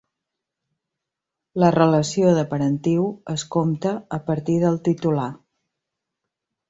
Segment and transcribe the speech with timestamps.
[1.63, 3.05] La relació de parentiu
[3.37, 5.33] es compta a partir del titular.